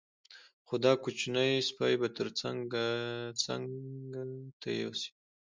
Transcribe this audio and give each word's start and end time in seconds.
خو 0.67 0.75
دا 0.85 0.93
کوچنی 1.03 1.51
سپی 1.69 1.93
به 2.01 2.07
ترې 2.15 2.31
څنګه 2.41 2.83
ته 4.61 4.69
یوسې. 4.81 5.09